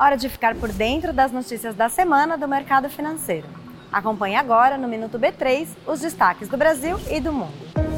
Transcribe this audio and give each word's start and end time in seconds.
Hora 0.00 0.16
de 0.16 0.30
ficar 0.30 0.54
por 0.54 0.72
dentro 0.72 1.12
das 1.12 1.30
notícias 1.30 1.74
da 1.74 1.90
semana 1.90 2.38
do 2.38 2.48
mercado 2.48 2.88
financeiro. 2.88 3.46
Acompanhe 3.92 4.34
agora 4.34 4.78
no 4.78 4.88
Minuto 4.88 5.18
B3 5.18 5.68
os 5.86 6.00
destaques 6.00 6.48
do 6.48 6.56
Brasil 6.56 6.98
e 7.10 7.20
do 7.20 7.30
mundo. 7.30 7.89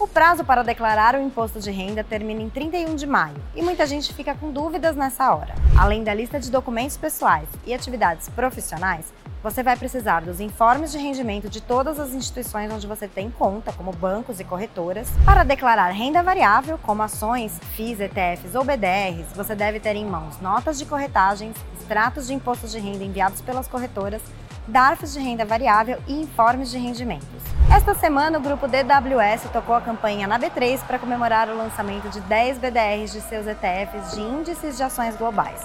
O 0.00 0.08
prazo 0.08 0.42
para 0.42 0.64
declarar 0.64 1.14
o 1.14 1.20
imposto 1.20 1.60
de 1.60 1.70
renda 1.70 2.02
termina 2.02 2.40
em 2.40 2.48
31 2.48 2.96
de 2.96 3.06
maio 3.06 3.36
e 3.54 3.60
muita 3.60 3.84
gente 3.84 4.14
fica 4.14 4.34
com 4.34 4.50
dúvidas 4.50 4.96
nessa 4.96 5.34
hora. 5.34 5.54
Além 5.78 6.02
da 6.02 6.14
lista 6.14 6.40
de 6.40 6.50
documentos 6.50 6.96
pessoais 6.96 7.46
e 7.66 7.74
atividades 7.74 8.26
profissionais, 8.30 9.12
você 9.42 9.62
vai 9.62 9.76
precisar 9.76 10.20
dos 10.20 10.40
informes 10.40 10.90
de 10.90 10.96
rendimento 10.96 11.50
de 11.50 11.60
todas 11.60 12.00
as 12.00 12.14
instituições 12.14 12.72
onde 12.72 12.86
você 12.86 13.06
tem 13.06 13.30
conta, 13.30 13.74
como 13.74 13.92
bancos 13.92 14.40
e 14.40 14.44
corretoras. 14.44 15.06
Para 15.22 15.44
declarar 15.44 15.90
renda 15.90 16.22
variável, 16.22 16.78
como 16.78 17.02
ações, 17.02 17.60
FIIs, 17.76 18.00
ETFs 18.00 18.54
ou 18.54 18.64
BDRs, 18.64 19.36
você 19.36 19.54
deve 19.54 19.80
ter 19.80 19.96
em 19.96 20.06
mãos 20.06 20.40
notas 20.40 20.78
de 20.78 20.86
corretagens, 20.86 21.54
extratos 21.78 22.26
de 22.26 22.32
impostos 22.32 22.72
de 22.72 22.78
renda 22.78 23.04
enviados 23.04 23.42
pelas 23.42 23.68
corretoras, 23.68 24.22
DARFs 24.66 25.12
de 25.12 25.20
renda 25.20 25.44
variável 25.44 25.98
e 26.08 26.22
informes 26.22 26.70
de 26.70 26.78
rendimentos. 26.78 27.39
Esta 27.72 27.94
semana, 27.94 28.36
o 28.36 28.40
grupo 28.40 28.66
DWS 28.66 29.48
tocou 29.52 29.76
a 29.76 29.80
campanha 29.80 30.26
na 30.26 30.40
B3 30.40 30.80
para 30.80 30.98
comemorar 30.98 31.48
o 31.48 31.56
lançamento 31.56 32.08
de 32.10 32.20
10 32.20 32.58
BDRs 32.58 33.12
de 33.12 33.20
seus 33.20 33.46
ETFs 33.46 34.10
de 34.12 34.20
índices 34.20 34.76
de 34.76 34.82
ações 34.82 35.14
globais. 35.14 35.60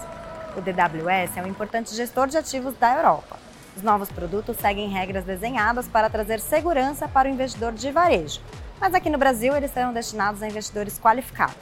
O 0.56 0.62
DWS 0.62 1.36
é 1.36 1.42
um 1.42 1.48
importante 1.48 1.96
gestor 1.96 2.28
de 2.28 2.38
ativos 2.38 2.78
da 2.78 2.96
Europa. 2.96 3.38
Os 3.76 3.82
novos 3.82 4.10
produtos 4.12 4.56
seguem 4.58 4.88
regras 4.88 5.26
desenhadas 5.26 5.88
para 5.88 6.08
trazer 6.08 6.40
segurança 6.40 7.08
para 7.08 7.28
o 7.28 7.32
investidor 7.32 7.74
de 7.74 7.92
varejo, 7.92 8.40
mas 8.80 8.94
aqui 8.94 9.10
no 9.10 9.18
Brasil 9.18 9.56
eles 9.56 9.72
serão 9.72 9.92
destinados 9.92 10.44
a 10.44 10.48
investidores 10.48 11.00
qualificados. 11.00 11.56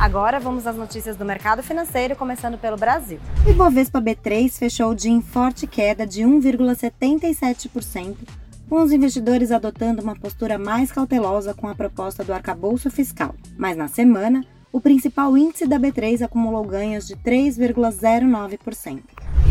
Agora 0.00 0.40
vamos 0.40 0.66
às 0.66 0.76
notícias 0.76 1.14
do 1.14 1.26
mercado 1.26 1.62
financeiro, 1.62 2.16
começando 2.16 2.56
pelo 2.56 2.78
Brasil. 2.78 3.20
O 3.46 3.50
Ibovespa 3.50 4.00
B3 4.00 4.50
fechou 4.58 4.92
o 4.92 4.94
dia 4.94 5.12
em 5.12 5.20
forte 5.20 5.66
queda 5.66 6.06
de 6.06 6.22
1,77%, 6.22 8.16
com 8.70 8.84
os 8.84 8.92
investidores 8.92 9.50
adotando 9.50 10.00
uma 10.00 10.14
postura 10.14 10.56
mais 10.56 10.92
cautelosa 10.92 11.52
com 11.52 11.66
a 11.66 11.74
proposta 11.74 12.22
do 12.22 12.32
arcabouço 12.32 12.88
fiscal. 12.88 13.34
Mas 13.58 13.76
na 13.76 13.88
semana, 13.88 14.44
o 14.72 14.80
principal 14.80 15.36
índice 15.36 15.66
da 15.66 15.76
B3 15.76 16.22
acumulou 16.22 16.64
ganhos 16.64 17.08
de 17.08 17.16
3,09%. 17.16 19.02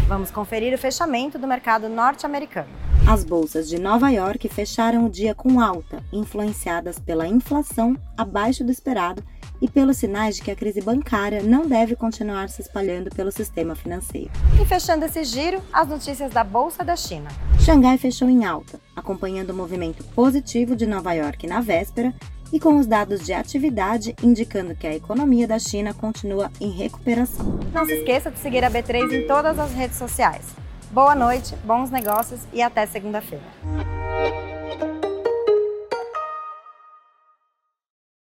Vamos 0.08 0.32
conferir 0.32 0.74
o 0.74 0.78
fechamento 0.78 1.38
do 1.38 1.46
mercado 1.46 1.90
norte-americano. 1.90 2.70
As 3.06 3.26
bolsas 3.26 3.68
de 3.68 3.78
Nova 3.78 4.10
York 4.10 4.48
fecharam 4.48 5.06
o 5.06 5.10
dia 5.10 5.36
com 5.36 5.60
alta, 5.60 6.02
influenciadas 6.14 6.98
pela 6.98 7.28
inflação 7.28 7.98
abaixo 8.16 8.64
do 8.64 8.72
esperado 8.72 9.22
e 9.62 9.68
pelos 9.68 9.98
sinais 9.98 10.38
de 10.38 10.42
que 10.42 10.52
a 10.52 10.56
crise 10.56 10.80
bancária 10.82 11.44
não 11.44 11.68
deve 11.68 11.96
continuar 11.96 12.50
se 12.50 12.62
espalhando 12.62 13.10
pelo 13.10 13.32
sistema 13.32 13.76
financeiro. 13.76 14.32
E 14.62 14.66
fechando 14.66 15.06
esse 15.06 15.24
giro, 15.24 15.62
as 15.74 15.90
notícias 15.90 16.32
da 16.32 16.44
Bolsa 16.44 16.84
da 16.84 16.96
China. 16.96 17.30
Xangai 17.60 17.98
fechou 17.98 18.30
em 18.30 18.46
alta, 18.46 18.80
acompanhando 19.00 19.50
o 19.50 19.56
movimento 19.56 20.04
positivo 20.16 20.76
de 20.76 20.86
Nova 20.86 21.14
York 21.14 21.48
na 21.48 21.62
véspera 21.62 22.14
e 22.52 22.60
com 22.60 22.78
os 22.78 22.88
dados 22.88 23.26
de 23.26 23.34
atividade 23.34 24.16
indicando 24.24 24.76
que 24.76 24.88
a 24.88 24.96
economia 24.96 25.48
da 25.48 25.60
China 25.60 25.94
continua 25.94 26.52
em 26.60 26.70
recuperação. 26.70 27.60
Não 27.74 27.86
se 27.86 27.94
esqueça 27.94 28.32
de 28.32 28.40
seguir 28.40 28.64
a 28.64 28.72
B3 28.72 29.12
em 29.12 29.28
todas 29.28 29.58
as 29.60 29.72
redes 29.72 29.98
sociais. 29.98 30.46
Boa 30.92 31.14
noite, 31.14 31.56
bons 31.64 31.92
negócios 31.92 32.42
e 32.52 32.62
até 32.62 32.86
segunda-feira. 32.86 33.44